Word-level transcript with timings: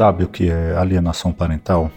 sabe 0.00 0.24
o 0.24 0.28
que 0.28 0.48
é 0.48 0.74
alienação 0.78 1.30
parental? 1.30 1.90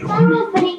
Eu 0.00 0.73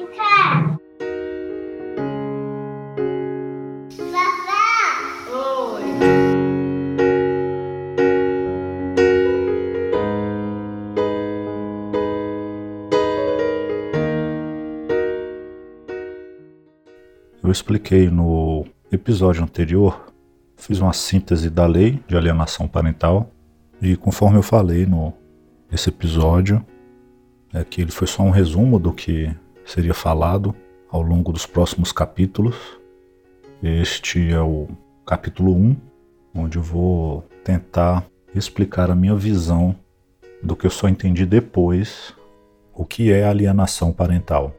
expliquei 17.56 18.10
no 18.10 18.66
episódio 18.92 19.42
anterior, 19.42 20.12
fiz 20.56 20.78
uma 20.78 20.92
síntese 20.92 21.48
da 21.48 21.66
lei 21.66 22.02
de 22.06 22.16
alienação 22.16 22.68
parental 22.68 23.30
e 23.80 23.96
conforme 23.96 24.38
eu 24.38 24.42
falei 24.42 24.84
no 24.86 25.12
esse 25.72 25.88
episódio, 25.88 26.64
é 27.52 27.64
que 27.64 27.80
ele 27.80 27.90
foi 27.90 28.06
só 28.06 28.22
um 28.22 28.30
resumo 28.30 28.78
do 28.78 28.92
que 28.92 29.34
seria 29.64 29.94
falado 29.94 30.54
ao 30.88 31.02
longo 31.02 31.32
dos 31.32 31.44
próximos 31.44 31.90
capítulos. 31.90 32.56
Este 33.62 34.30
é 34.30 34.40
o 34.40 34.68
capítulo 35.04 35.52
1, 35.52 35.76
onde 36.34 36.58
eu 36.58 36.62
vou 36.62 37.22
tentar 37.42 38.06
explicar 38.34 38.90
a 38.90 38.94
minha 38.94 39.16
visão 39.16 39.74
do 40.42 40.54
que 40.54 40.66
eu 40.66 40.70
só 40.70 40.88
entendi 40.88 41.26
depois, 41.26 42.14
o 42.72 42.84
que 42.84 43.10
é 43.10 43.24
alienação 43.24 43.92
parental. 43.92 44.54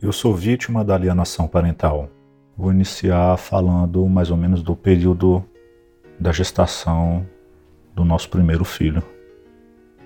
Eu 0.00 0.12
sou 0.12 0.32
vítima 0.32 0.84
da 0.84 0.94
alienação 0.94 1.48
parental. 1.48 2.08
Vou 2.56 2.70
iniciar 2.70 3.36
falando 3.36 4.06
mais 4.06 4.30
ou 4.30 4.36
menos 4.36 4.62
do 4.62 4.76
período 4.76 5.44
da 6.20 6.30
gestação 6.30 7.26
do 7.96 8.04
nosso 8.04 8.30
primeiro 8.30 8.64
filho. 8.64 9.02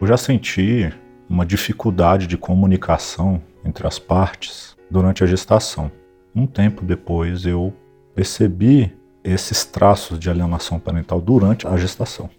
Eu 0.01 0.07
já 0.07 0.17
senti 0.17 0.91
uma 1.29 1.45
dificuldade 1.45 2.27
de 2.27 2.39
comunicação 2.39 3.43
entre 3.63 3.87
as 3.87 3.99
partes 3.99 4.75
durante 4.91 5.23
a 5.23 5.27
gestação. 5.27 5.93
Um 6.35 6.47
tempo 6.47 6.87
depois 6.87 7.45
eu 7.45 7.71
percebi 8.15 8.97
esses 9.23 9.63
traços 9.63 10.19
de 10.19 10.31
alienação 10.31 10.81
parental 10.81 11.21
durante 11.21 11.69
a 11.69 11.77
gestação. 11.77 12.31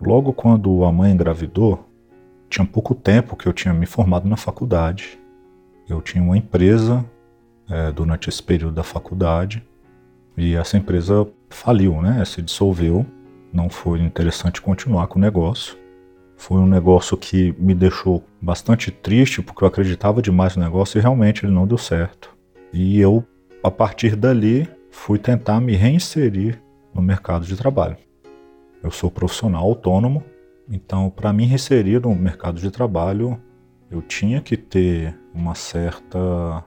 Logo 0.00 0.32
quando 0.32 0.82
a 0.82 0.90
mãe 0.90 1.12
engravidou, 1.12 1.86
tinha 2.48 2.66
pouco 2.66 2.94
tempo 2.94 3.36
que 3.36 3.46
eu 3.46 3.52
tinha 3.52 3.74
me 3.74 3.84
formado 3.84 4.26
na 4.26 4.38
faculdade 4.38 5.22
eu 5.88 6.00
tinha 6.00 6.22
uma 6.22 6.36
empresa 6.36 7.04
é, 7.68 7.92
durante 7.92 8.28
esse 8.28 8.42
período 8.42 8.74
da 8.74 8.82
faculdade 8.82 9.62
e 10.36 10.54
essa 10.54 10.76
empresa 10.76 11.26
faliu, 11.48 12.00
né? 12.02 12.24
Se 12.24 12.42
dissolveu. 12.42 13.06
Não 13.52 13.70
foi 13.70 14.00
interessante 14.00 14.60
continuar 14.60 15.06
com 15.06 15.18
o 15.18 15.22
negócio. 15.22 15.76
Foi 16.36 16.58
um 16.58 16.66
negócio 16.66 17.16
que 17.16 17.54
me 17.58 17.74
deixou 17.74 18.24
bastante 18.40 18.90
triste 18.90 19.40
porque 19.40 19.62
eu 19.62 19.68
acreditava 19.68 20.20
demais 20.20 20.56
no 20.56 20.62
negócio 20.64 20.98
e 20.98 21.00
realmente 21.00 21.44
ele 21.44 21.52
não 21.52 21.66
deu 21.66 21.78
certo. 21.78 22.34
E 22.72 22.98
eu, 23.00 23.24
a 23.62 23.70
partir 23.70 24.16
dali, 24.16 24.68
fui 24.90 25.18
tentar 25.18 25.60
me 25.60 25.76
reinserir 25.76 26.60
no 26.92 27.00
mercado 27.00 27.46
de 27.46 27.56
trabalho. 27.56 27.96
Eu 28.82 28.90
sou 28.90 29.10
profissional 29.10 29.62
autônomo, 29.62 30.22
então 30.68 31.08
para 31.08 31.32
me 31.32 31.46
reinserir 31.46 32.00
no 32.00 32.14
mercado 32.14 32.60
de 32.60 32.70
trabalho, 32.70 33.40
eu 33.94 34.02
tinha 34.02 34.40
que 34.40 34.56
ter 34.56 35.16
uma 35.32 35.54
certa 35.54 36.64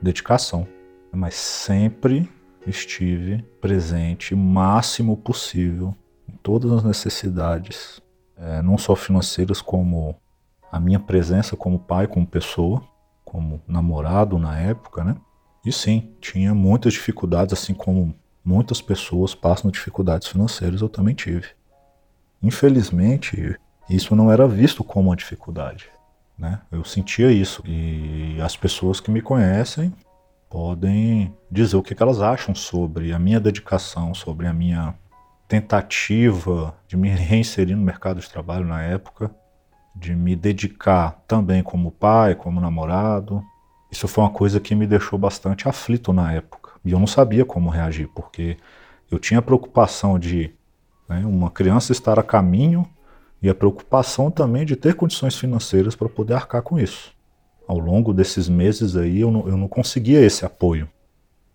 dedicação, 0.00 0.66
mas 1.12 1.34
sempre 1.34 2.30
estive 2.64 3.42
presente 3.60 4.32
o 4.32 4.36
máximo 4.36 5.16
possível 5.16 5.94
em 6.28 6.36
todas 6.36 6.70
as 6.72 6.84
necessidades, 6.84 8.00
é, 8.36 8.62
não 8.62 8.78
só 8.78 8.94
financeiras, 8.94 9.60
como 9.60 10.14
a 10.70 10.78
minha 10.78 11.00
presença 11.00 11.56
como 11.56 11.80
pai, 11.80 12.06
como 12.06 12.26
pessoa, 12.26 12.82
como 13.24 13.60
namorado 13.66 14.38
na 14.38 14.56
época, 14.58 15.02
né? 15.02 15.16
E 15.64 15.72
sim, 15.72 16.12
tinha 16.20 16.54
muitas 16.54 16.92
dificuldades, 16.92 17.52
assim 17.52 17.74
como 17.74 18.14
muitas 18.44 18.80
pessoas 18.80 19.34
passam 19.34 19.70
dificuldades 19.70 20.28
financeiras, 20.28 20.80
eu 20.80 20.88
também 20.88 21.14
tive. 21.14 21.48
Infelizmente, 22.40 23.58
isso 23.90 24.14
não 24.14 24.30
era 24.30 24.46
visto 24.46 24.84
como 24.84 25.08
uma 25.08 25.16
dificuldade. 25.16 25.90
Né? 26.38 26.60
Eu 26.70 26.84
sentia 26.84 27.32
isso. 27.32 27.62
E 27.66 28.38
as 28.40 28.56
pessoas 28.56 29.00
que 29.00 29.10
me 29.10 29.20
conhecem 29.20 29.92
podem 30.48 31.34
dizer 31.50 31.76
o 31.76 31.82
que 31.82 32.00
elas 32.00 32.22
acham 32.22 32.54
sobre 32.54 33.12
a 33.12 33.18
minha 33.18 33.40
dedicação, 33.40 34.14
sobre 34.14 34.46
a 34.46 34.52
minha 34.52 34.94
tentativa 35.48 36.74
de 36.86 36.96
me 36.96 37.08
reinserir 37.10 37.76
no 37.76 37.82
mercado 37.82 38.20
de 38.20 38.30
trabalho 38.30 38.66
na 38.66 38.82
época, 38.82 39.30
de 39.94 40.14
me 40.14 40.36
dedicar 40.36 41.22
também 41.26 41.62
como 41.62 41.90
pai, 41.90 42.34
como 42.34 42.60
namorado. 42.60 43.42
Isso 43.90 44.06
foi 44.06 44.22
uma 44.22 44.30
coisa 44.30 44.60
que 44.60 44.74
me 44.74 44.86
deixou 44.86 45.18
bastante 45.18 45.68
aflito 45.68 46.12
na 46.12 46.32
época. 46.32 46.72
E 46.84 46.92
eu 46.92 46.98
não 46.98 47.06
sabia 47.06 47.44
como 47.44 47.70
reagir, 47.70 48.08
porque 48.14 48.56
eu 49.10 49.18
tinha 49.18 49.40
a 49.40 49.42
preocupação 49.42 50.18
de 50.18 50.54
né, 51.08 51.24
uma 51.24 51.50
criança 51.50 51.90
estar 51.90 52.18
a 52.18 52.22
caminho 52.22 52.88
e 53.42 53.48
a 53.48 53.54
preocupação 53.54 54.30
também 54.30 54.64
de 54.64 54.76
ter 54.76 54.94
condições 54.94 55.36
financeiras 55.36 55.94
para 55.94 56.08
poder 56.08 56.34
arcar 56.34 56.62
com 56.62 56.78
isso. 56.78 57.12
Ao 57.66 57.78
longo 57.78 58.12
desses 58.12 58.48
meses 58.48 58.96
aí 58.96 59.20
eu 59.20 59.30
não, 59.30 59.48
eu 59.48 59.56
não 59.56 59.68
conseguia 59.68 60.20
esse 60.20 60.44
apoio. 60.44 60.88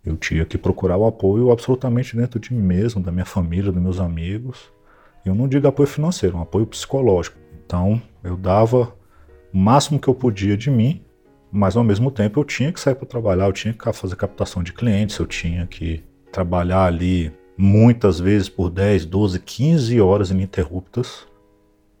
Eu 0.04 0.16
tinha 0.16 0.44
que 0.44 0.58
procurar 0.58 0.96
o 0.96 1.06
apoio 1.06 1.50
absolutamente 1.50 2.16
dentro 2.16 2.38
de 2.38 2.52
mim 2.52 2.62
mesmo, 2.62 3.02
da 3.02 3.10
minha 3.10 3.24
família, 3.24 3.72
dos 3.72 3.82
meus 3.82 3.98
amigos. 3.98 4.70
Eu 5.24 5.34
não 5.34 5.48
digo 5.48 5.66
apoio 5.66 5.88
financeiro, 5.88 6.36
um 6.36 6.42
apoio 6.42 6.66
psicológico. 6.66 7.38
Então 7.64 8.00
eu 8.22 8.36
dava 8.36 8.94
o 9.52 9.58
máximo 9.58 9.98
que 9.98 10.08
eu 10.08 10.14
podia 10.14 10.56
de 10.56 10.70
mim, 10.70 11.02
mas 11.50 11.76
ao 11.76 11.84
mesmo 11.84 12.10
tempo 12.10 12.40
eu 12.40 12.44
tinha 12.44 12.72
que 12.72 12.80
sair 12.80 12.94
para 12.94 13.06
trabalhar, 13.06 13.46
eu 13.46 13.52
tinha 13.52 13.72
que 13.72 13.92
fazer 13.92 14.16
captação 14.16 14.62
de 14.62 14.72
clientes, 14.72 15.18
eu 15.18 15.26
tinha 15.26 15.66
que 15.66 16.02
trabalhar 16.30 16.84
ali 16.84 17.32
muitas 17.56 18.18
vezes 18.18 18.48
por 18.48 18.70
10, 18.70 19.06
12, 19.06 19.38
15 19.40 20.00
horas 20.00 20.30
ininterruptas 20.30 21.26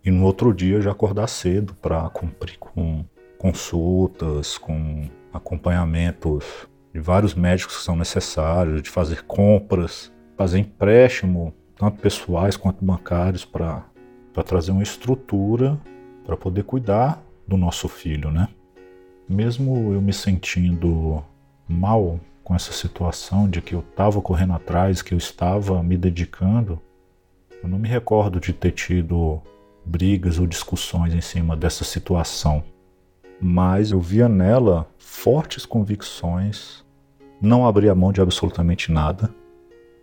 e 0.04 0.10
no 0.10 0.24
outro 0.24 0.52
dia 0.52 0.80
já 0.80 0.90
acordar 0.90 1.26
cedo 1.26 1.74
para 1.74 2.08
cumprir 2.10 2.58
com 2.58 3.04
consultas, 3.38 4.58
com 4.58 5.08
acompanhamentos 5.32 6.68
de 6.92 7.00
vários 7.00 7.34
médicos 7.34 7.78
que 7.78 7.82
são 7.82 7.96
necessários, 7.96 8.82
de 8.82 8.90
fazer 8.90 9.22
compras, 9.22 10.12
fazer 10.36 10.58
empréstimo, 10.58 11.54
tanto 11.76 12.00
pessoais 12.00 12.56
quanto 12.56 12.84
bancários, 12.84 13.44
para 13.44 13.84
trazer 14.44 14.72
uma 14.72 14.82
estrutura 14.82 15.80
para 16.24 16.36
poder 16.36 16.64
cuidar 16.64 17.22
do 17.46 17.56
nosso 17.56 17.88
filho, 17.88 18.30
né? 18.30 18.48
Mesmo 19.28 19.92
eu 19.92 20.00
me 20.00 20.12
sentindo 20.12 21.22
mal 21.68 22.20
com 22.42 22.54
essa 22.54 22.72
situação 22.72 23.48
de 23.48 23.60
que 23.60 23.74
eu 23.74 23.80
estava 23.80 24.20
correndo 24.20 24.52
atrás, 24.52 25.02
que 25.02 25.14
eu 25.14 25.18
estava 25.18 25.82
me 25.82 25.96
dedicando, 25.96 26.80
eu 27.62 27.68
não 27.68 27.78
me 27.78 27.88
recordo 27.88 28.38
de 28.38 28.52
ter 28.52 28.72
tido 28.72 29.40
brigas 29.84 30.38
ou 30.38 30.46
discussões 30.46 31.14
em 31.14 31.20
cima 31.20 31.56
dessa 31.56 31.84
situação, 31.84 32.64
mas 33.40 33.90
eu 33.90 34.00
via 34.00 34.28
nela 34.28 34.88
fortes 34.98 35.66
convicções, 35.66 36.84
não 37.40 37.66
abria 37.66 37.94
mão 37.94 38.12
de 38.12 38.20
absolutamente 38.20 38.90
nada, 38.90 39.34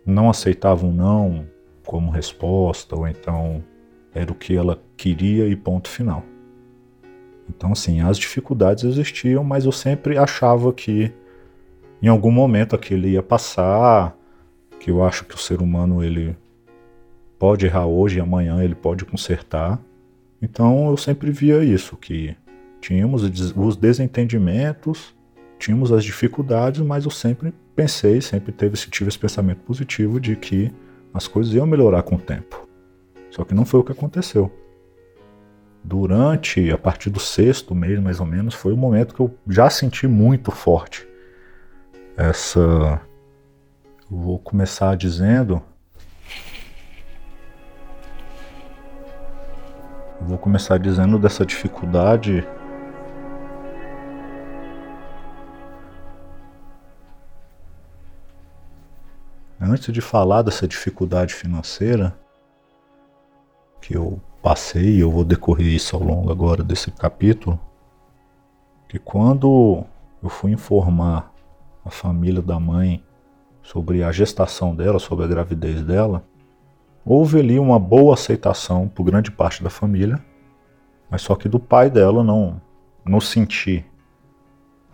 não 0.06 0.30
aceitava 0.30 0.86
um 0.86 0.92
não 0.92 1.46
como 1.84 2.10
resposta, 2.10 2.96
ou 2.96 3.08
então 3.08 3.62
era 4.14 4.30
o 4.30 4.34
que 4.34 4.56
ela 4.56 4.80
queria 4.96 5.48
e 5.48 5.56
ponto 5.56 5.88
final. 5.88 6.22
Então, 7.48 7.72
assim, 7.72 8.00
as 8.00 8.18
dificuldades 8.18 8.84
existiam, 8.84 9.42
mas 9.42 9.64
eu 9.64 9.72
sempre 9.72 10.16
achava 10.16 10.72
que 10.72 11.12
em 12.00 12.08
algum 12.08 12.30
momento 12.30 12.74
aquilo 12.74 13.06
ia 13.06 13.22
passar, 13.22 14.16
que 14.78 14.90
eu 14.90 15.04
acho 15.04 15.24
que 15.24 15.34
o 15.34 15.38
ser 15.38 15.60
humano 15.60 16.02
ele 16.02 16.36
pode 17.42 17.66
errar 17.66 17.86
hoje 17.86 18.18
e 18.18 18.20
amanhã 18.20 18.62
ele 18.62 18.76
pode 18.76 19.04
consertar. 19.04 19.76
Então 20.40 20.88
eu 20.88 20.96
sempre 20.96 21.32
via 21.32 21.64
isso, 21.64 21.96
que 21.96 22.36
tínhamos 22.80 23.24
os 23.56 23.76
desentendimentos, 23.76 25.12
tínhamos 25.58 25.90
as 25.90 26.04
dificuldades, 26.04 26.80
mas 26.82 27.04
eu 27.04 27.10
sempre 27.10 27.52
pensei, 27.74 28.20
sempre 28.20 28.52
teve, 28.52 28.76
tive 28.76 29.08
esse 29.08 29.18
pensamento 29.18 29.58
positivo 29.62 30.20
de 30.20 30.36
que 30.36 30.70
as 31.12 31.26
coisas 31.26 31.52
iam 31.52 31.66
melhorar 31.66 32.04
com 32.04 32.14
o 32.14 32.20
tempo. 32.20 32.68
Só 33.28 33.42
que 33.42 33.54
não 33.54 33.64
foi 33.64 33.80
o 33.80 33.84
que 33.84 33.90
aconteceu. 33.90 34.48
Durante, 35.82 36.70
a 36.70 36.78
partir 36.78 37.10
do 37.10 37.18
sexto 37.18 37.74
mês 37.74 37.98
mais 37.98 38.20
ou 38.20 38.26
menos, 38.26 38.54
foi 38.54 38.72
o 38.72 38.76
momento 38.76 39.16
que 39.16 39.20
eu 39.20 39.34
já 39.48 39.68
senti 39.68 40.06
muito 40.06 40.52
forte 40.52 41.08
essa. 42.16 43.00
Vou 44.08 44.38
começar 44.38 44.96
dizendo. 44.96 45.60
Vou 50.22 50.38
começar 50.38 50.78
dizendo 50.78 51.18
dessa 51.18 51.44
dificuldade. 51.44 52.46
Antes 59.60 59.92
de 59.92 60.00
falar 60.00 60.42
dessa 60.42 60.66
dificuldade 60.66 61.34
financeira 61.34 62.16
que 63.80 63.96
eu 63.96 64.20
passei, 64.42 65.02
eu 65.02 65.10
vou 65.10 65.24
decorrer 65.24 65.68
isso 65.68 65.96
ao 65.96 66.02
longo 66.02 66.30
agora 66.30 66.62
desse 66.62 66.90
capítulo, 66.90 67.58
que 68.88 68.98
quando 68.98 69.84
eu 70.22 70.28
fui 70.28 70.52
informar 70.52 71.32
a 71.84 71.90
família 71.90 72.42
da 72.42 72.58
mãe 72.58 73.02
sobre 73.62 74.02
a 74.02 74.10
gestação 74.10 74.74
dela, 74.74 74.98
sobre 74.98 75.24
a 75.24 75.28
gravidez 75.28 75.82
dela, 75.82 76.24
houve 77.04 77.38
ali 77.38 77.58
uma 77.58 77.78
boa 77.78 78.14
aceitação 78.14 78.88
por 78.88 79.04
grande 79.04 79.30
parte 79.30 79.62
da 79.62 79.70
família, 79.70 80.18
mas 81.10 81.22
só 81.22 81.34
que 81.34 81.48
do 81.48 81.60
pai 81.60 81.90
dela 81.90 82.22
não 82.22 82.60
não 83.04 83.20
senti 83.20 83.84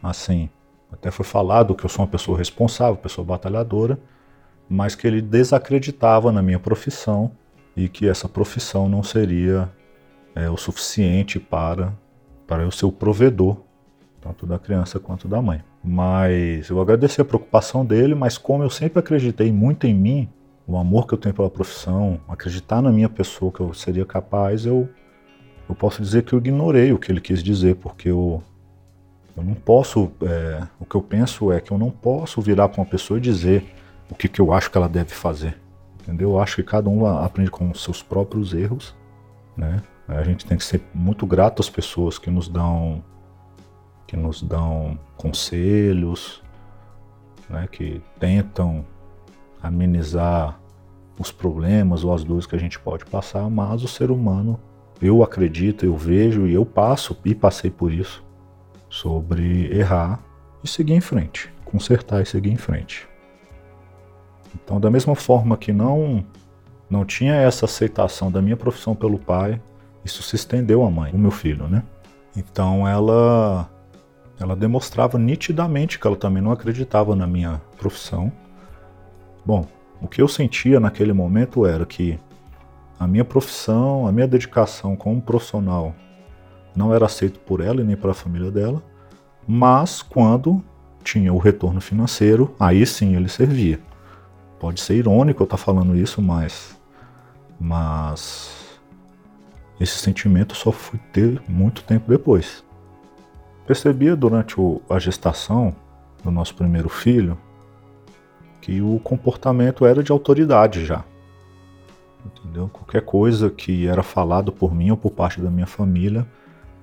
assim. 0.03 0.49
Até 0.91 1.11
foi 1.11 1.25
falado 1.25 1.75
que 1.75 1.85
eu 1.85 1.89
sou 1.89 2.05
uma 2.05 2.11
pessoa 2.11 2.39
responsável, 2.39 2.97
pessoa 2.97 3.25
batalhadora, 3.25 3.99
mas 4.69 4.95
que 4.95 5.07
ele 5.07 5.21
desacreditava 5.21 6.33
na 6.33 6.43
minha 6.43 6.59
profissão 6.59 7.31
e 7.77 7.89
que 7.89 8.09
essa 8.09 8.29
profissão 8.29 8.89
não 8.89 9.03
seria 9.03 9.71
é, 10.35 10.49
o 10.49 10.57
suficiente 10.57 11.39
para, 11.39 11.93
para 12.47 12.63
eu 12.63 12.71
ser 12.71 12.87
o 12.87 12.93
provedor, 12.93 13.59
tanto 14.21 14.47
da 14.47 14.59
criança 14.59 14.99
quanto 14.99 15.29
da 15.29 15.41
mãe. 15.41 15.63
Mas 15.85 16.69
eu 16.71 16.81
agradeci 16.81 17.21
a 17.21 17.25
preocupação 17.25 17.85
dele, 17.85 18.15
mas 18.15 18.39
como 18.39 18.63
eu 18.63 18.71
sempre 18.71 18.99
acreditei 18.99 19.53
muito 19.53 19.87
em 19.87 19.95
mim, 19.95 20.29
o 20.69 20.77
amor 20.77 21.07
que 21.07 21.15
eu 21.15 21.19
tenho 21.19 21.35
pela 21.35 21.49
profissão, 21.49 22.21
acreditar 22.29 22.83
na 22.83 22.93
minha 22.93 23.09
pessoa 23.09 23.51
que 23.51 23.59
eu 23.59 23.73
seria 23.73 24.05
capaz, 24.05 24.67
eu, 24.67 24.87
eu 25.67 25.75
posso 25.75 26.03
dizer 26.03 26.25
que 26.25 26.35
eu 26.35 26.39
ignorei 26.39 26.93
o 26.93 26.99
que 26.99 27.11
ele 27.11 27.23
quis 27.23 27.43
dizer, 27.43 27.77
porque 27.77 28.11
eu, 28.11 28.43
eu 29.35 29.43
não 29.43 29.55
posso. 29.55 30.13
É, 30.21 30.63
o 30.79 30.85
que 30.85 30.95
eu 30.95 31.01
penso 31.01 31.51
é 31.51 31.59
que 31.59 31.71
eu 31.71 31.79
não 31.79 31.91
posso 31.91 32.43
virar 32.43 32.69
para 32.69 32.83
uma 32.83 32.87
pessoa 32.87 33.17
e 33.17 33.21
dizer 33.21 33.65
o 34.11 34.15
que, 34.15 34.29
que 34.29 34.43
eu 34.43 34.53
acho 34.53 34.71
que 34.71 34.77
ela 34.77 34.91
deve 34.91 35.15
fazer. 35.15 35.59
Entendeu? 36.03 36.33
Eu 36.33 36.41
acho 36.41 36.57
que 36.57 36.63
cada 36.63 36.91
um 36.91 37.07
aprende 37.07 37.51
com 37.51 37.71
os 37.71 37.83
seus 37.83 38.03
próprios 38.03 38.53
erros, 38.53 38.95
né? 39.57 39.83
A 40.07 40.23
gente 40.23 40.45
tem 40.45 40.57
que 40.57 40.65
ser 40.65 40.83
muito 40.93 41.27
grato 41.27 41.61
às 41.61 41.71
pessoas 41.71 42.19
que 42.19 42.31
nos 42.31 42.47
dão 42.47 43.03
que 44.07 44.17
nos 44.17 44.43
dão 44.43 44.99
conselhos, 45.19 46.43
né, 47.49 47.69
que 47.71 48.01
tentam 48.19 48.87
amenizar 49.63 50.61
os 51.19 51.33
problemas 51.33 52.05
ou 52.05 52.15
as 52.15 52.23
dores 52.23 52.47
que 52.47 52.55
a 52.55 52.59
gente 52.59 52.79
pode 52.79 53.05
passar, 53.07 53.49
mas 53.51 53.83
o 53.83 53.89
ser 53.89 54.11
humano, 54.11 54.59
eu 55.03 55.23
acredito, 55.23 55.85
eu 55.85 55.97
vejo 55.97 56.47
e 56.47 56.55
eu 56.55 56.65
passo 56.65 57.17
e 57.25 57.35
passei 57.35 57.71
por 57.71 57.93
isso, 57.93 58.25
sobre 58.89 59.67
errar 59.77 60.21
e 60.63 60.69
seguir 60.69 60.95
em 60.95 61.01
frente, 61.01 61.53
consertar 61.65 62.23
e 62.23 62.27
seguir 62.27 62.51
em 62.51 62.57
frente. 62.57 63.09
Então, 64.55 64.81
da 64.81 64.91
mesma 64.91 65.15
forma 65.15 65.57
que 65.57 65.73
não 65.73 66.25
não 66.91 67.05
tinha 67.05 67.35
essa 67.35 67.67
aceitação 67.67 68.31
da 68.31 68.41
minha 68.41 68.57
profissão 68.57 68.95
pelo 68.95 69.19
pai, 69.19 69.61
isso 70.03 70.23
se 70.23 70.37
estendeu 70.37 70.83
à 70.85 70.91
mãe, 70.91 71.13
o 71.13 71.19
meu 71.19 71.31
filho, 71.31 71.69
né? 71.69 71.83
Então 72.35 72.89
ela 72.89 73.69
ela 74.41 74.55
demonstrava 74.55 75.19
nitidamente 75.19 75.99
que 75.99 76.07
ela 76.07 76.17
também 76.17 76.43
não 76.43 76.53
acreditava 76.53 77.17
na 77.17 77.27
minha 77.27 77.61
profissão. 77.77 78.33
Bom, 79.49 79.65
o 79.99 80.07
que 80.07 80.21
eu 80.21 80.29
sentia 80.29 80.79
naquele 80.79 81.15
momento 81.15 81.65
era 81.65 81.87
que 81.87 82.21
a 83.01 83.07
minha 83.07 83.25
profissão, 83.25 84.07
a 84.07 84.13
minha 84.13 84.29
dedicação 84.29 84.95
como 84.95 85.23
profissional 85.23 85.95
não 86.77 86.93
era 86.93 87.07
aceito 87.07 87.41
por 87.41 87.63
ela 87.63 87.81
e 87.81 87.85
nem 87.85 87.97
pela 87.97 88.13
família 88.13 88.51
dela, 88.51 88.83
mas 89.47 90.03
quando 90.03 90.63
tinha 91.03 91.33
o 91.33 91.39
retorno 91.39 91.81
financeiro, 91.81 92.55
aí 92.61 92.85
sim 92.85 93.17
ele 93.17 93.31
servia. 93.31 93.81
Pode 94.61 94.83
ser 94.83 94.97
irônico 94.97 95.43
eu 95.43 95.45
estar 95.45 95.57
tá 95.57 95.63
falando 95.65 95.97
isso, 95.97 96.21
mas. 96.21 96.79
Mas. 97.59 98.79
Esse 99.81 99.97
sentimento 99.97 100.55
só 100.55 100.71
fui 100.71 101.01
ter 101.11 101.41
muito 101.49 101.83
tempo 101.85 102.07
depois. 102.07 102.63
Percebia 103.67 104.15
durante 104.15 104.61
o, 104.61 104.83
a 104.91 104.99
gestação 104.99 105.75
do 106.23 106.31
nosso 106.31 106.55
primeiro 106.55 106.91
filho 106.91 107.39
que 108.69 108.83
o 108.83 109.01
comportamento 109.03 109.87
era 109.87 110.03
de 110.03 110.13
autoridade 110.13 110.85
já. 110.85 111.03
Entendeu? 112.23 112.69
Qualquer 112.69 113.01
coisa 113.01 113.49
que 113.49 113.87
era 113.87 114.03
falado 114.03 114.53
por 114.53 114.75
mim 114.75 114.91
ou 114.91 114.97
por 114.97 115.11
parte 115.11 115.41
da 115.41 115.51
minha 115.51 115.67
família 115.67 116.27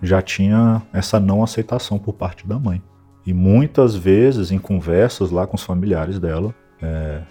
já 0.01 0.19
tinha 0.19 0.81
essa 0.91 1.19
não 1.19 1.43
aceitação 1.43 1.99
por 1.99 2.13
parte 2.13 2.47
da 2.47 2.57
mãe. 2.57 2.81
E 3.23 3.35
muitas 3.35 3.95
vezes, 3.95 4.49
em 4.49 4.57
conversas 4.57 5.29
lá 5.29 5.45
com 5.45 5.55
os 5.55 5.61
familiares 5.61 6.17
dela, 6.17 6.55
é, 6.81 7.21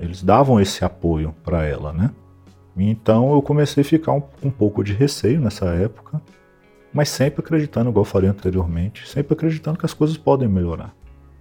eles 0.00 0.24
davam 0.24 0.60
esse 0.60 0.84
apoio 0.84 1.32
para 1.44 1.64
ela, 1.64 1.92
né? 1.92 2.10
Então 2.76 3.32
eu 3.32 3.40
comecei 3.40 3.82
a 3.82 3.84
ficar 3.84 4.12
um, 4.12 4.22
um, 4.42 4.50
pouco 4.50 4.82
de 4.82 4.92
receio 4.92 5.40
nessa 5.40 5.66
época, 5.66 6.20
mas 6.92 7.08
sempre 7.10 7.42
acreditando, 7.42 7.90
igual 7.90 8.04
eu 8.04 8.10
falei 8.10 8.28
anteriormente, 8.28 9.08
sempre 9.08 9.34
acreditando 9.34 9.78
que 9.78 9.86
as 9.86 9.94
coisas 9.94 10.16
podem 10.16 10.48
melhorar, 10.48 10.92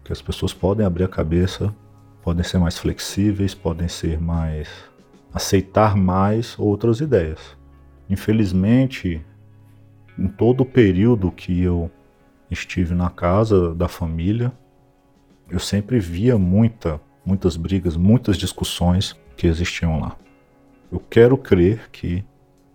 que 0.04 0.14
as 0.14 0.22
pessoas 0.22 0.54
podem 0.54 0.86
abrir 0.86 1.06
a 1.06 1.08
cabeça, 1.08 1.74
podem 2.22 2.44
ser 2.44 2.58
mais 2.58 2.78
flexíveis, 2.78 3.54
podem 3.54 3.88
ser 3.88 4.20
mais 4.20 4.68
aceitar 5.34 5.96
mais 5.96 6.58
outras 6.58 7.00
ideias. 7.00 7.40
Infelizmente, 8.10 9.24
em 10.18 10.28
todo 10.28 10.62
o 10.62 10.66
período 10.66 11.32
que 11.32 11.62
eu 11.62 11.90
estive 12.50 12.94
na 12.94 13.10
casa 13.10 13.74
da 13.76 13.88
família, 13.88 14.52
eu 15.50 15.60
sempre 15.60 16.00
via 16.00 16.38
muita 16.38 17.00
muitas 17.26 17.56
brigas, 17.56 17.96
muitas 17.96 18.38
discussões 18.38 19.16
que 19.38 19.46
existiam 19.46 20.00
lá. 20.00 20.16
Eu 20.92 21.00
quero 21.00 21.38
crer 21.38 21.90
que 21.92 22.24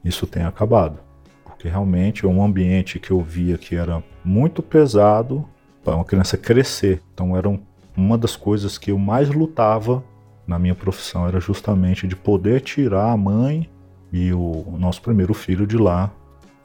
isso 0.05 0.27
tenha 0.27 0.47
acabado, 0.47 1.01
porque 1.45 1.69
realmente 1.69 2.25
é 2.25 2.29
um 2.29 2.43
ambiente 2.45 3.01
que 3.01 3.11
eu 3.11 3.21
via 3.21 3.59
que 3.59 3.75
era 3.75 4.03
muito 4.25 4.63
pesado 4.63 5.49
para 5.83 5.97
uma 5.97 6.05
criança 6.05 6.37
crescer. 6.37 7.03
Então 7.13 7.37
era 7.37 7.49
uma 7.97 8.19
das 8.19 8.37
coisas 8.37 8.79
que 8.79 8.91
eu 8.91 8.99
mais 8.99 9.31
lutava 9.31 10.03
na 10.47 10.59
minha 10.59 10.75
profissão 10.75 11.27
era 11.27 11.41
justamente 11.41 12.07
de 12.07 12.17
poder 12.17 12.61
tirar 12.61 13.13
a 13.13 13.17
mãe 13.17 13.71
e 14.13 14.33
o 14.33 14.77
nosso 14.79 15.01
primeiro 15.01 15.33
filho 15.33 15.67
de 15.67 15.77
lá 15.77 16.13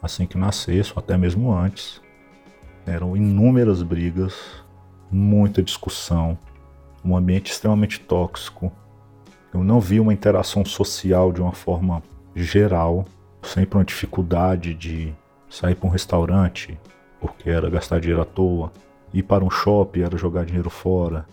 assim 0.01 0.25
que 0.25 0.38
nascesse, 0.38 0.91
ou 0.95 1.00
até 1.00 1.17
mesmo 1.17 1.53
antes. 1.53 2.01
Eram 2.86 3.15
inúmeras 3.15 3.83
brigas, 3.83 4.33
muita 5.12 5.62
discussão, 5.62 6.38
um 7.03 7.15
ambiente 7.15 7.51
extremamente 7.51 8.00
tóxico. 8.00 8.71
Eu 9.53 9.63
não 9.63 9.79
vi 9.79 10.00
uma 10.00 10.13
interação 10.13 10.63
social 10.63 11.31
de 11.31 11.41
uma 11.41 11.51
forma 11.51 12.01
geral, 12.36 13.05
sempre 13.41 13.77
uma 13.77 13.83
dificuldade 13.83 14.74
de 14.74 15.13
sair 15.50 15.75
para 15.75 15.88
um 15.88 15.91
restaurante 15.91 16.79
porque 17.19 17.50
era 17.50 17.69
gastar 17.69 18.00
dinheiro 18.00 18.21
à 18.21 18.25
toa, 18.25 18.71
ir 19.13 19.23
para 19.23 19.43
um 19.43 19.49
shopping 19.49 20.01
era 20.01 20.17
jogar 20.17 20.45
dinheiro 20.45 20.69
fora, 20.69 21.25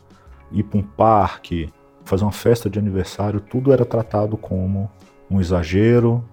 ir 0.51 0.63
para 0.63 0.79
um 0.79 0.83
parque, 0.83 1.73
fazer 2.05 2.25
uma 2.25 2.33
festa 2.33 2.71
de 2.71 2.79
aniversário, 2.79 3.41
tudo 3.41 3.73
era 3.73 3.85
tratado 3.85 4.37
como 4.37 4.91
um 5.31 5.41
exagero, 5.41 6.25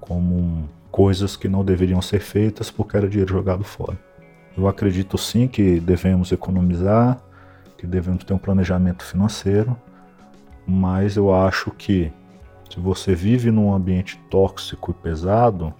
como 0.00 0.34
um, 0.34 0.64
coisas 0.90 1.36
que 1.36 1.48
não 1.48 1.64
deveriam 1.64 2.02
ser 2.02 2.20
feitas 2.20 2.70
porque 2.70 2.96
era 2.96 3.08
dinheiro 3.08 3.32
jogado 3.32 3.64
fora. 3.64 3.98
Eu 4.56 4.68
acredito 4.68 5.16
sim 5.16 5.48
que 5.48 5.80
devemos 5.80 6.30
economizar, 6.32 7.18
que 7.78 7.86
devemos 7.86 8.24
ter 8.24 8.34
um 8.34 8.38
planejamento 8.38 9.04
financeiro, 9.04 9.76
mas 10.66 11.16
eu 11.16 11.34
acho 11.34 11.70
que 11.70 12.12
se 12.68 12.78
você 12.78 13.14
vive 13.14 13.50
num 13.50 13.72
ambiente 13.72 14.18
tóxico 14.30 14.90
e 14.90 14.94
pesado, 14.94 15.72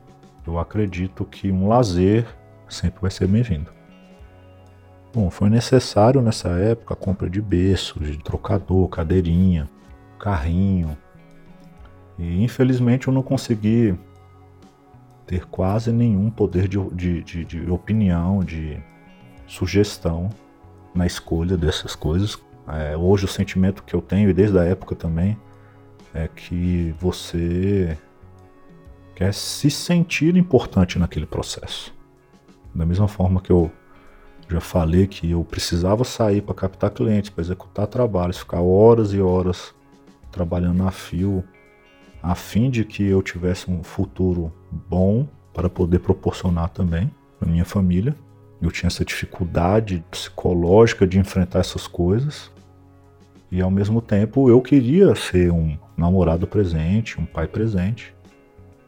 eu 0.47 0.59
acredito 0.59 1.25
que 1.25 1.50
um 1.50 1.69
lazer 1.69 2.26
sempre 2.69 3.00
vai 3.00 3.11
ser 3.11 3.28
bem-vindo. 3.28 3.82
Bom, 5.14 5.28
foi 5.28 5.50
necessário 5.50 6.23
nessa 6.23 6.49
época 6.49 6.95
a 6.95 6.97
compra 6.97 7.28
de 7.28 7.40
berços, 7.42 8.11
de 8.11 8.19
trocador, 8.19 8.88
cadeirinha, 8.88 9.69
carrinho. 10.19 10.97
E 12.19 12.42
infelizmente 12.42 13.09
eu 13.09 13.12
não 13.12 13.23
consegui 13.23 13.95
ter 15.26 15.45
quase 15.47 15.92
nenhum 15.92 16.31
poder 16.31 16.66
de, 16.66 16.78
de, 16.95 17.23
de, 17.23 17.45
de 17.45 17.71
opinião, 17.71 18.40
de 18.40 18.83
sugestão 19.47 20.31
na 20.95 21.07
escolha 21.07 21.59
dessas 21.59 21.95
coisas. 21.95 22.38
É, 22.66 22.97
hoje 22.97 23.26
o 23.26 23.28
sentimento 23.28 23.83
que 23.83 23.95
eu 23.95 24.00
tenho, 24.00 24.31
e 24.31 24.33
desde 24.33 24.59
a 24.59 24.64
época 24.64 24.95
também, 24.95 25.37
é 26.14 26.26
que 26.26 26.95
você 26.99 27.99
quer 29.14 29.35
se 29.35 29.71
sentir 29.71 30.38
importante 30.38 30.99
naquele 30.99 31.26
processo. 31.26 31.95
Da 32.75 32.87
mesma 32.87 33.09
forma 33.09 33.40
que 33.42 33.52
eu 33.52 33.71
Já 34.52 34.61
falei 34.61 35.06
que 35.06 35.30
eu 35.30 35.42
precisava 35.42 36.04
sair 36.04 36.42
para 36.42 36.54
captar 36.54 36.90
clientes, 36.90 37.30
para 37.30 37.42
executar 37.42 37.87
trabalhos, 37.87 38.37
ficar 38.37 38.61
horas 38.61 39.14
e 39.14 39.21
horas 39.21 39.75
trabalhando 40.30 40.87
a 40.87 40.90
fio, 40.90 41.42
a 42.23 42.35
fim 42.35 42.68
de 42.68 42.85
que 42.85 43.02
eu 43.02 43.23
tivesse 43.23 43.71
um 43.71 43.82
futuro 43.82 44.52
bom 44.71 45.26
para 45.54 45.71
poder 45.71 46.00
proporcionar 46.00 46.68
também 46.68 47.11
para 47.38 47.50
minha 47.50 47.64
família. 47.64 48.14
Eu 48.61 48.71
tinha 48.71 48.88
essa 48.88 49.06
dificuldade 49.06 50.04
psicológica 50.11 51.06
de 51.06 51.18
enfrentar 51.18 51.61
essas 51.61 51.87
coisas. 51.87 52.50
E 53.50 53.62
ao 53.62 53.71
mesmo 53.71 54.02
tempo 54.02 54.50
eu 54.50 54.61
queria 54.61 55.14
ser 55.14 55.50
um 55.50 55.78
namorado 55.97 56.47
presente, 56.47 57.18
um 57.18 57.25
pai 57.25 57.47
presente. 57.47 58.14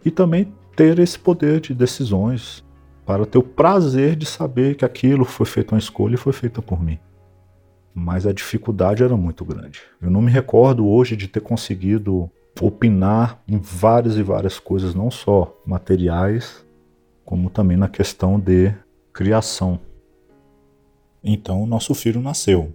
E 0.05 0.11
também 0.11 0.53
ter 0.77 0.99
esse 0.99 1.19
poder 1.19 1.61
de 1.61 1.73
decisões 1.73 2.64
para 3.05 3.27
ter 3.27 3.39
o 3.39 3.43
prazer 3.43 4.17
de 4.17 4.27
saber 4.27 4.77
que 4.77 4.85
aquilo 4.85 5.25
foi 5.25 5.47
feito 5.47 5.73
uma 5.73 5.79
escolha 5.79 6.15
e 6.15 6.19
foi 6.19 6.33
feita 6.33 6.63
por 6.63 6.83
mim. 6.83 6.99
Mas 7.95 8.27
a 8.27 8.33
dificuldade 8.33 9.03
era 9.03 9.17
muito 9.17 9.45
grande. 9.45 9.83
Eu 10.01 10.11
não 10.11 10.23
me 10.23 10.31
recordo 10.31 10.87
hoje 10.87 11.17
de 11.17 11.29
ter 11.29 11.41
conseguido 11.41 12.31
opinar 12.61 13.43
em 13.47 13.59
várias 13.59 14.17
e 14.17 14.23
várias 14.23 14.59
coisas, 14.59 14.95
não 14.95 15.11
só 15.11 15.57
materiais, 15.67 16.65
como 17.25 17.51
também 17.51 17.77
na 17.77 17.89
questão 17.89 18.39
de 18.39 18.73
criação. 19.13 19.79
Então, 21.23 21.63
o 21.63 21.67
nosso 21.67 21.95
filho 21.95 22.21
nasceu. 22.21 22.73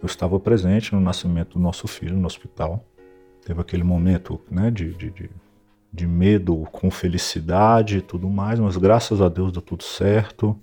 Eu 0.00 0.06
estava 0.06 0.38
presente 0.40 0.94
no 0.94 1.00
nascimento 1.00 1.54
do 1.54 1.60
nosso 1.60 1.86
filho 1.86 2.16
no 2.16 2.26
hospital. 2.26 2.84
Teve 3.44 3.60
aquele 3.60 3.84
momento 3.84 4.40
né, 4.50 4.70
de, 4.70 4.92
de, 4.94 5.10
de, 5.10 5.30
de 5.92 6.06
medo 6.06 6.56
com 6.72 6.90
felicidade 6.90 7.98
e 7.98 8.00
tudo 8.00 8.28
mais, 8.28 8.58
mas 8.58 8.76
graças 8.76 9.20
a 9.20 9.28
Deus 9.28 9.52
deu 9.52 9.60
tudo 9.60 9.82
certo. 9.82 10.58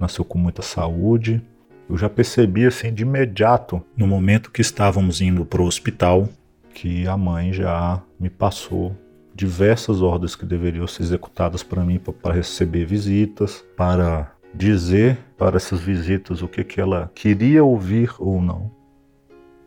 Nasceu 0.00 0.24
com 0.24 0.38
muita 0.38 0.62
saúde. 0.62 1.40
Eu 1.88 1.96
já 1.96 2.08
percebi 2.08 2.66
assim 2.66 2.92
de 2.92 3.02
imediato, 3.02 3.82
no 3.96 4.06
momento 4.06 4.50
que 4.50 4.60
estávamos 4.60 5.20
indo 5.20 5.44
para 5.44 5.62
o 5.62 5.66
hospital, 5.66 6.28
que 6.74 7.06
a 7.06 7.16
mãe 7.16 7.52
já 7.52 8.02
me 8.18 8.30
passou 8.30 8.96
diversas 9.34 10.02
ordens 10.02 10.34
que 10.34 10.44
deveriam 10.44 10.86
ser 10.86 11.02
executadas 11.02 11.62
para 11.62 11.84
mim 11.84 11.98
para 11.98 12.34
receber 12.34 12.84
visitas, 12.84 13.64
para 13.76 14.32
dizer 14.54 15.18
para 15.38 15.56
essas 15.56 15.80
visitas 15.80 16.42
o 16.42 16.48
que, 16.48 16.62
que 16.64 16.80
ela 16.80 17.10
queria 17.14 17.64
ouvir 17.64 18.10
ou 18.18 18.40
não. 18.40 18.70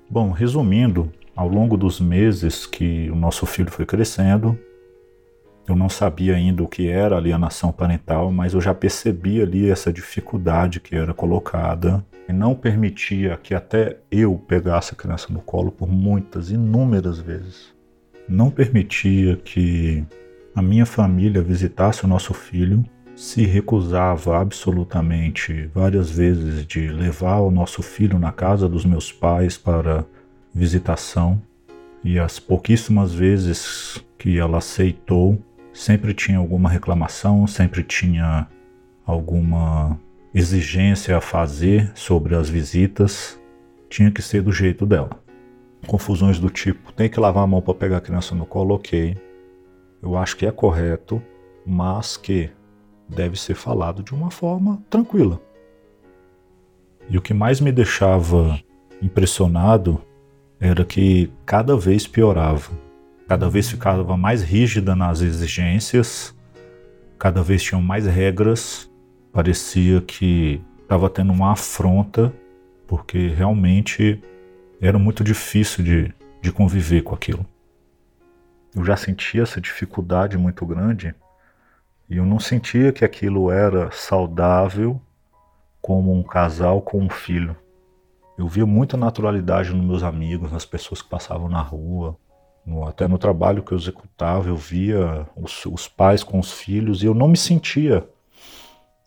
Bom, 0.09 0.31
resumindo, 0.31 1.11
ao 1.35 1.47
longo 1.47 1.75
dos 1.75 1.99
meses 1.99 2.65
que 2.65 3.09
o 3.09 3.15
nosso 3.15 3.45
filho 3.45 3.71
foi 3.71 3.85
crescendo, 3.85 4.57
eu 5.67 5.75
não 5.75 5.89
sabia 5.89 6.35
ainda 6.35 6.63
o 6.63 6.67
que 6.67 6.87
era 6.87 7.17
alienação 7.17 7.71
parental, 7.71 8.31
mas 8.31 8.53
eu 8.53 8.61
já 8.61 8.73
percebi 8.73 9.41
ali 9.41 9.69
essa 9.69 9.91
dificuldade 9.91 10.79
que 10.79 10.95
era 10.95 11.13
colocada 11.13 12.05
e 12.27 12.33
não 12.33 12.55
permitia 12.55 13.37
que 13.41 13.53
até 13.53 13.97
eu 14.11 14.35
pegasse 14.47 14.93
a 14.93 14.97
criança 14.97 15.27
no 15.31 15.39
colo 15.39 15.71
por 15.71 15.87
muitas, 15.87 16.51
inúmeras 16.51 17.19
vezes. 17.19 17.73
Não 18.27 18.49
permitia 18.49 19.35
que 19.37 20.03
a 20.55 20.61
minha 20.61 20.85
família 20.85 21.41
visitasse 21.41 22.05
o 22.05 22.07
nosso 22.07 22.33
filho 22.33 22.83
se 23.15 23.45
recusava 23.45 24.39
absolutamente 24.39 25.69
várias 25.73 26.09
vezes 26.09 26.65
de 26.65 26.87
levar 26.87 27.39
o 27.39 27.51
nosso 27.51 27.81
filho 27.81 28.19
na 28.19 28.31
casa 28.31 28.67
dos 28.67 28.85
meus 28.85 29.11
pais 29.11 29.57
para 29.57 30.05
visitação 30.53 31.41
e 32.03 32.19
as 32.19 32.39
pouquíssimas 32.39 33.13
vezes 33.13 34.03
que 34.17 34.37
ela 34.37 34.59
aceitou, 34.59 35.41
sempre 35.75 36.13
tinha 36.13 36.37
alguma 36.37 36.69
reclamação, 36.69 37.45
sempre 37.45 37.83
tinha 37.83 38.47
alguma 39.05 39.99
exigência 40.33 41.17
a 41.17 41.21
fazer 41.21 41.91
sobre 41.93 42.33
as 42.33 42.49
visitas, 42.49 43.37
tinha 43.89 44.09
que 44.09 44.21
ser 44.21 44.41
do 44.41 44.53
jeito 44.53 44.85
dela. 44.85 45.09
Confusões 45.85 46.39
do 46.39 46.49
tipo, 46.49 46.93
tem 46.93 47.09
que 47.09 47.19
lavar 47.19 47.43
a 47.43 47.47
mão 47.47 47.61
para 47.61 47.73
pegar 47.73 47.97
a 47.97 48.01
criança 48.01 48.33
no 48.33 48.45
colo, 48.45 48.75
ok. 48.75 49.17
Eu 50.01 50.17
acho 50.17 50.37
que 50.37 50.45
é 50.45 50.51
correto, 50.51 51.21
mas 51.65 52.15
que 52.15 52.49
deve 53.09 53.37
ser 53.37 53.53
falado 53.53 54.01
de 54.01 54.13
uma 54.13 54.31
forma 54.31 54.81
tranquila. 54.89 55.41
E 57.09 57.17
o 57.17 57.21
que 57.21 57.33
mais 57.33 57.59
me 57.59 57.71
deixava 57.71 58.57
impressionado 59.01 60.01
era 60.57 60.85
que 60.85 61.29
cada 61.45 61.75
vez 61.75 62.07
piorava, 62.07 62.71
cada 63.27 63.49
vez 63.49 63.69
ficava 63.69 64.15
mais 64.15 64.43
rígida 64.43 64.95
nas 64.95 65.21
exigências, 65.21 66.35
cada 67.17 67.41
vez 67.41 67.63
tinham 67.63 67.81
mais 67.81 68.05
regras, 68.05 68.89
parecia 69.31 70.01
que 70.01 70.61
estava 70.81 71.09
tendo 71.09 71.33
uma 71.33 71.51
afronta, 71.51 72.31
porque 72.87 73.29
realmente 73.29 74.21
era 74.79 74.99
muito 74.99 75.23
difícil 75.23 75.83
de, 75.83 76.13
de 76.41 76.51
conviver 76.51 77.01
com 77.01 77.15
aquilo. 77.15 77.45
Eu 78.75 78.83
já 78.83 78.95
sentia 78.95 79.43
essa 79.43 79.59
dificuldade 79.59 80.37
muito 80.37 80.65
grande 80.65 81.15
e 82.09 82.17
eu 82.17 82.25
não 82.25 82.39
sentia 82.39 82.91
que 82.91 83.03
aquilo 83.03 83.49
era 83.49 83.89
saudável 83.91 85.01
como 85.81 86.13
um 86.13 86.21
casal 86.21 86.81
com 86.81 87.01
um 87.01 87.09
filho. 87.09 87.55
Eu 88.37 88.47
via 88.47 88.65
muita 88.65 88.97
naturalidade 88.97 89.73
nos 89.73 89.85
meus 89.85 90.03
amigos, 90.03 90.51
nas 90.51 90.65
pessoas 90.65 91.01
que 91.01 91.09
passavam 91.09 91.47
na 91.47 91.61
rua, 91.61 92.17
no, 92.65 92.87
até 92.87 93.07
no 93.07 93.17
trabalho 93.17 93.63
que 93.63 93.71
eu 93.71 93.77
executava, 93.77 94.49
eu 94.49 94.55
via 94.55 95.27
os, 95.35 95.65
os, 95.65 95.87
pais 95.87 96.23
com 96.23 96.39
os 96.39 96.51
filhos 96.51 97.03
e 97.03 97.05
eu 97.05 97.13
não 97.13 97.27
me 97.27 97.37
sentia 97.37 98.07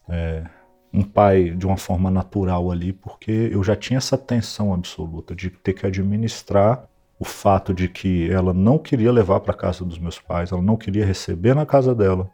é, 0.09 0.45
um 0.93 1.03
pai 1.03 1.51
de 1.51 1.67
uma 1.67 1.77
forma 1.77 2.11
natural 2.11 2.71
ali, 2.71 2.93
porque 2.93 3.51
eu 3.53 3.63
já 3.65 3.75
tinha 3.75 3.99
essa 3.99 4.17
tensão 4.17 4.73
absoluta 4.73 5.35
de 5.35 5.51
ter 5.51 5.73
que 5.73 5.87
administrar 5.87 6.89
o 7.19 7.25
fato 7.25 7.75
de 7.75 7.89
que 7.89 8.31
ela 8.31 8.55
não 8.55 8.79
queria 8.79 9.11
levar 9.11 9.41
para 9.41 9.53
casa 9.53 9.85
dos 9.85 9.99
meus 9.99 10.21
pais, 10.21 10.53
ela 10.53 10.63
não 10.63 10.77
queria 10.77 11.05
receber 11.05 11.55
na 11.55 11.67
casa 11.67 11.95
dela 11.95 12.31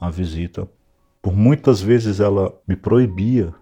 a 0.00 0.10
visita. 0.10 0.66
Por 1.20 1.34
muitas 1.34 1.80
vezes 1.80 2.18
ela 2.18 2.52
me 2.66 2.74
proibia 2.74 3.54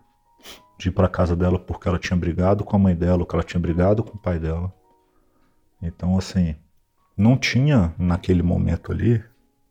de 0.79 0.89
ir 0.89 0.93
para 0.93 1.09
casa 1.09 1.35
dela 1.37 1.59
porque 1.59 1.89
ela 1.89 1.99
tinha 1.99 2.17
brigado 2.17 2.65
com 2.65 2.77
a 2.77 2.79
mãe 2.79 2.95
dela, 2.95 3.19
ou 3.19 3.27
que 3.27 3.35
ela 3.35 3.43
tinha 3.43 3.61
brigado 3.61 4.03
com 4.03 4.17
o 4.17 4.21
pai 4.21 4.39
dela. 4.39 4.73
Então, 5.83 6.17
assim, 6.17 6.55
não 7.21 7.37
tinha 7.37 7.95
naquele 7.99 8.43
momento 8.43 8.91
ali, 8.91 9.23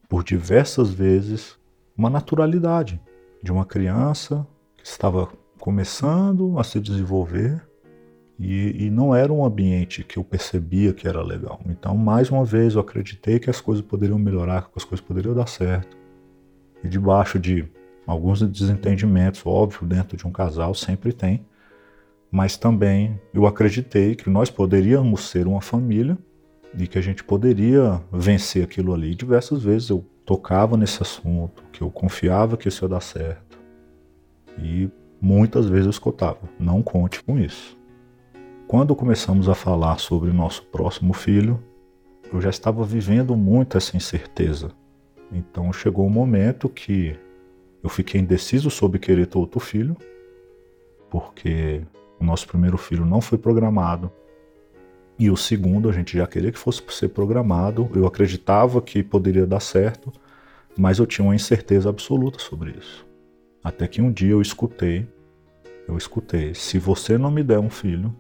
por 0.08 0.24
diversas 0.24 0.92
vezes, 0.92 1.58
uma 1.98 2.10
naturalidade 2.10 3.02
de 3.42 3.52
uma 3.52 3.66
criança 3.66 4.46
que 4.78 4.86
estava 4.86 5.28
começando 5.60 6.58
a 6.60 6.64
se 6.64 6.80
desenvolver 6.80 7.62
e, 8.40 8.86
e, 8.86 8.90
não 8.90 9.14
era 9.14 9.34
um 9.34 9.44
ambiente 9.44 10.04
que 10.04 10.18
eu 10.18 10.24
percebia 10.24 10.94
que 10.94 11.08
era 11.08 11.22
legal. 11.22 11.60
Então, 11.66 11.98
mais 11.98 12.30
uma 12.30 12.46
vez, 12.46 12.76
eu 12.76 12.82
acreditei 12.82 13.38
que 13.38 13.50
as 13.50 13.60
coisas 13.60 13.84
poderiam 13.84 14.18
melhorar, 14.18 14.70
que 14.70 14.78
as 14.78 14.86
coisas 14.86 15.06
poderiam 15.06 15.34
dar 15.34 15.48
certo 15.48 15.98
e 16.82 16.88
debaixo 16.88 17.38
de 17.38 17.68
alguns 18.08 18.42
desentendimentos, 18.42 19.42
óbvio, 19.46 19.86
dentro 19.86 20.16
de 20.16 20.26
um 20.26 20.32
casal 20.32 20.74
sempre 20.74 21.12
tem, 21.12 21.46
mas 22.32 22.56
também 22.56 23.20
eu 23.34 23.46
acreditei 23.46 24.16
que 24.16 24.30
nós 24.30 24.50
poderíamos 24.50 25.30
ser 25.30 25.48
uma 25.48 25.62
família 25.62 26.18
e 26.78 26.88
que 26.88 26.98
a 26.98 27.02
gente 27.02 27.24
poderia 27.24 28.02
vencer 28.12 28.64
aquilo 28.64 28.94
ali. 28.94 29.16
Diversas 29.16 29.64
vezes 29.64 29.90
eu 29.90 30.06
tocava 30.26 30.78
nesse 30.78 31.02
assunto, 31.02 31.64
que 31.72 31.82
eu 31.82 31.90
confiava 31.90 32.58
que 32.58 32.68
isso 32.68 32.86
ia 32.86 32.90
dar 32.90 33.02
certo. 33.02 33.60
E 34.58 34.90
muitas 35.22 35.68
vezes 35.68 35.86
eu 35.86 35.92
escutava: 35.92 36.40
não 36.60 36.82
conte 36.82 37.24
com 37.24 37.40
isso. 37.40 37.78
Quando 38.68 38.96
começamos 38.96 39.50
a 39.50 39.56
falar 39.56 39.98
sobre 39.98 40.30
o 40.30 40.34
nosso 40.34 40.64
próximo 40.66 41.14
filho, 41.14 41.60
eu 42.32 42.40
já 42.40 42.50
estava 42.50 42.84
vivendo 42.84 43.36
muito 43.36 43.78
essa 43.78 43.98
incerteza 43.98 44.72
então 45.32 45.72
chegou 45.72 46.06
um 46.06 46.10
momento 46.10 46.68
que 46.68 47.16
eu 47.84 47.90
fiquei 47.90 48.20
indeciso 48.20 48.70
sobre 48.70 49.00
querer 49.00 49.28
ter 49.28 49.38
outro 49.38 49.60
filho, 49.60 49.96
porque 51.10 51.82
o 52.20 52.26
nosso 52.26 52.48
primeiro 52.48 52.78
filho 52.78 53.06
não 53.06 53.22
foi 53.22 53.38
programado. 53.38 54.12
E 55.20 55.30
o 55.30 55.36
segundo 55.36 55.90
a 55.90 55.92
gente 55.92 56.18
já 56.18 56.26
queria 56.26 56.50
que 56.50 56.58
fosse 56.58 56.82
ser 56.92 57.10
programado. 57.10 57.90
Eu 57.94 58.08
acreditava 58.08 58.82
que 58.82 59.04
poderia 59.04 59.46
dar 59.46 59.60
certo, 59.60 60.14
mas 60.78 60.98
eu 60.98 61.06
tinha 61.06 61.26
uma 61.26 61.36
incerteza 61.36 61.90
absoluta 61.90 62.40
sobre 62.40 62.72
isso. 62.72 63.06
Até 63.62 63.86
que 63.86 64.02
um 64.02 64.10
dia 64.10 64.32
eu 64.32 64.42
escutei, 64.42 65.06
eu 65.86 65.98
escutei, 65.98 66.56
se 66.56 66.80
você 66.80 67.18
não 67.18 67.30
me 67.30 67.44
der 67.44 67.60
um 67.60 67.70
filho, 67.70 68.16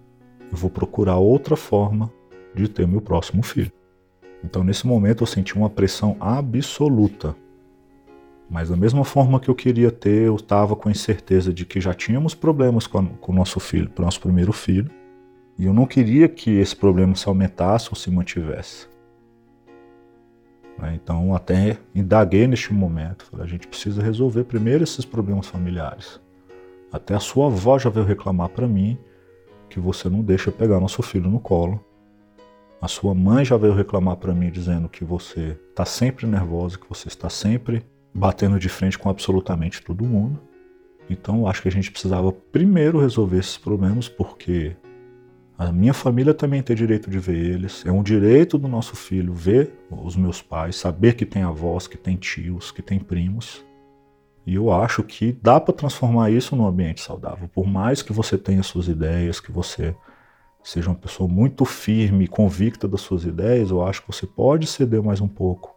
eu 0.51 0.57
vou 0.57 0.69
procurar 0.69 1.15
outra 1.15 1.55
forma 1.55 2.11
de 2.53 2.67
ter 2.67 2.85
meu 2.85 2.99
próximo 2.99 3.43
filho. 3.43 3.71
Então, 4.43 4.61
nesse 4.61 4.85
momento, 4.85 5.23
eu 5.23 5.27
senti 5.27 5.55
uma 5.55 5.69
pressão 5.69 6.17
absoluta. 6.19 7.33
Mas, 8.49 8.69
da 8.69 8.75
mesma 8.75 9.05
forma 9.05 9.39
que 9.39 9.49
eu 9.49 9.55
queria 9.55 9.91
ter, 9.91 10.27
eu 10.27 10.35
estava 10.35 10.75
com 10.75 10.89
a 10.89 10.91
incerteza 10.91 11.53
de 11.53 11.65
que 11.65 11.79
já 11.79 11.93
tínhamos 11.93 12.35
problemas 12.35 12.87
com, 12.87 13.05
com 13.05 13.31
o 13.31 13.35
nosso 13.35 13.59
filho, 13.59 13.89
com 13.89 14.01
o 14.01 14.05
nosso 14.05 14.19
primeiro 14.19 14.51
filho, 14.51 14.98
e 15.59 15.65
eu 15.65 15.73
não 15.73 15.85
queria 15.85 16.29
que 16.29 16.51
esse 16.51 16.73
problema 16.73 17.13
se 17.15 17.27
aumentasse 17.27 17.89
ou 17.89 17.95
se 17.95 18.09
mantivesse. 18.09 18.87
Né, 20.77 20.93
então, 20.95 21.35
até 21.35 21.77
indaguei 21.93 22.47
neste 22.47 22.73
momento. 22.73 23.25
Falei, 23.25 23.45
a 23.45 23.49
gente 23.49 23.67
precisa 23.67 24.01
resolver 24.01 24.45
primeiro 24.45 24.85
esses 24.85 25.03
problemas 25.03 25.47
familiares. 25.47 26.21
Até 26.89 27.13
a 27.13 27.19
sua 27.19 27.47
avó 27.47 27.77
já 27.77 27.89
veio 27.89 28.05
reclamar 28.05 28.47
para 28.47 28.69
mim 28.69 28.97
que 29.69 29.81
você 29.81 30.07
não 30.07 30.21
deixa 30.21 30.49
pegar 30.49 30.79
nosso 30.79 31.03
filho 31.03 31.29
no 31.29 31.41
colo. 31.41 31.83
A 32.81 32.87
sua 32.87 33.13
mãe 33.13 33.43
já 33.43 33.57
veio 33.57 33.73
reclamar 33.73 34.15
para 34.15 34.33
mim 34.33 34.49
dizendo 34.49 34.87
que 34.87 35.03
você 35.03 35.59
está 35.71 35.83
sempre 35.83 36.25
nervosa, 36.25 36.77
que 36.77 36.87
você 36.87 37.09
está 37.09 37.29
sempre 37.29 37.85
batendo 38.13 38.57
de 38.57 38.69
frente 38.69 38.97
com 38.97 39.09
absolutamente 39.09 39.83
todo 39.83 40.05
mundo. 40.05 40.39
Então, 41.09 41.45
acho 41.45 41.61
que 41.61 41.67
a 41.67 41.71
gente 41.71 41.91
precisava 41.91 42.31
primeiro 42.31 43.01
resolver 43.01 43.39
esses 43.39 43.57
problemas, 43.57 44.07
porque 44.07 44.77
a 45.59 45.73
minha 45.73 45.93
família 45.93 46.33
também 46.33 46.63
tem 46.63 46.73
direito 46.73 47.09
de 47.09 47.19
ver 47.19 47.35
eles. 47.35 47.85
É 47.85 47.91
um 47.91 48.01
direito 48.01 48.57
do 48.57 48.69
nosso 48.69 48.95
filho 48.95 49.33
ver 49.33 49.77
os 49.91 50.15
meus 50.15 50.41
pais, 50.41 50.77
saber 50.77 51.15
que 51.15 51.25
tem 51.25 51.43
avós, 51.43 51.85
que 51.85 51.97
tem 51.97 52.15
tios, 52.15 52.71
que 52.71 52.81
tem 52.81 52.97
primos. 52.97 53.61
E 54.47 54.55
eu 54.55 54.71
acho 54.71 55.03
que 55.03 55.33
dá 55.43 55.59
para 55.59 55.73
transformar 55.73 56.31
isso 56.31 56.55
num 56.55 56.65
ambiente 56.65 57.01
saudável. 57.01 57.49
Por 57.49 57.67
mais 57.67 58.01
que 58.01 58.13
você 58.13 58.37
tenha 58.37 58.63
suas 58.63 58.87
ideias, 58.87 59.41
que 59.41 59.51
você 59.51 59.93
seja 60.63 60.89
uma 60.89 60.95
pessoa 60.95 61.27
muito 61.27 61.65
firme, 61.65 62.25
convicta 62.25 62.87
das 62.87 63.01
suas 63.01 63.25
ideias, 63.25 63.69
eu 63.69 63.85
acho 63.85 64.01
que 64.01 64.07
você 64.07 64.25
pode 64.25 64.65
ceder 64.65 65.03
mais 65.03 65.19
um 65.19 65.27
pouco. 65.27 65.75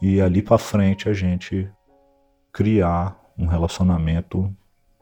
E 0.00 0.18
ali 0.18 0.40
para 0.40 0.56
frente 0.56 1.10
a 1.10 1.12
gente 1.12 1.70
criar 2.50 3.20
um 3.36 3.44
relacionamento, 3.44 4.50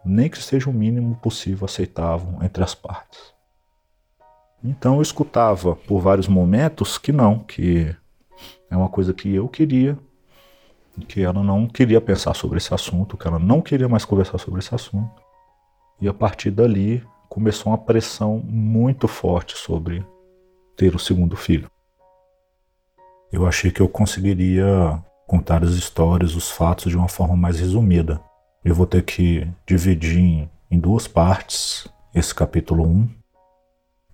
nem 0.04 0.28
que 0.28 0.42
seja 0.42 0.68
o 0.68 0.74
mínimo 0.74 1.14
possível 1.22 1.66
aceitável 1.66 2.36
entre 2.42 2.64
as 2.64 2.74
partes. 2.74 3.35
Então 4.66 4.96
eu 4.96 5.02
escutava 5.02 5.76
por 5.76 6.00
vários 6.00 6.26
momentos 6.26 6.98
que 6.98 7.12
não, 7.12 7.38
que 7.38 7.94
é 8.68 8.76
uma 8.76 8.88
coisa 8.88 9.14
que 9.14 9.32
eu 9.32 9.48
queria, 9.48 9.96
que 11.06 11.22
ela 11.22 11.42
não 11.42 11.68
queria 11.68 12.00
pensar 12.00 12.34
sobre 12.34 12.58
esse 12.58 12.74
assunto, 12.74 13.16
que 13.16 13.28
ela 13.28 13.38
não 13.38 13.62
queria 13.62 13.88
mais 13.88 14.04
conversar 14.04 14.38
sobre 14.38 14.58
esse 14.58 14.74
assunto. 14.74 15.22
E 16.00 16.08
a 16.08 16.12
partir 16.12 16.50
dali 16.50 17.02
começou 17.28 17.70
uma 17.70 17.78
pressão 17.78 18.38
muito 18.44 19.06
forte 19.06 19.56
sobre 19.56 20.04
ter 20.76 20.94
o 20.96 20.98
segundo 20.98 21.36
filho. 21.36 21.70
Eu 23.32 23.46
achei 23.46 23.70
que 23.70 23.80
eu 23.80 23.88
conseguiria 23.88 25.02
contar 25.26 25.62
as 25.62 25.70
histórias, 25.70 26.34
os 26.34 26.50
fatos 26.50 26.90
de 26.90 26.96
uma 26.96 27.08
forma 27.08 27.36
mais 27.36 27.60
resumida. 27.60 28.20
Eu 28.64 28.74
vou 28.74 28.86
ter 28.86 29.02
que 29.02 29.46
dividir 29.66 30.48
em, 30.70 30.78
duas 30.78 31.06
partes 31.06 31.88
esse 32.14 32.34
capítulo 32.34 32.84
1. 32.84 33.08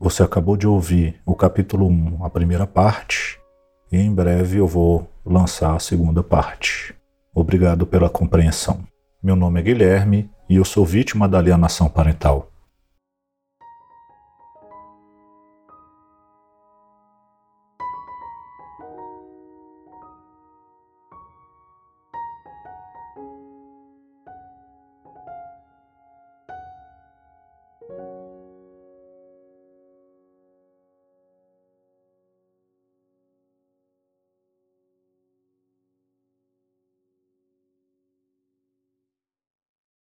Você 0.03 0.25
acabou 0.25 0.57
de 0.57 0.67
ouvir 0.67 1.21
o 1.25 1.33
capítulo 1.33 1.87
1, 1.87 2.25
a 2.25 2.29
primeira 2.29 2.67
parte, 2.67 3.39
e 3.93 3.97
em 3.97 4.13
breve 4.13 4.59
eu 4.59 4.67
vou 4.67 5.09
lançar 5.25 5.77
a 5.77 5.79
segunda 5.79 6.25
parte. 6.25 6.93
Obrigado 7.33 7.87
pela 7.87 8.11
compreensão. 8.11 8.81
Meu 9.23 9.37
nome 9.37 9.61
é 9.61 9.63
Guilherme 9.63 10.29
e 10.49 10.57
eu 10.57 10.65
sou 10.65 10.85
vítima 10.85 11.29
da 11.29 11.39
alienação 11.39 11.89
parental. 11.89 12.52